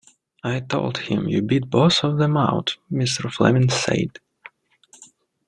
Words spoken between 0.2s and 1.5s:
"I told him, you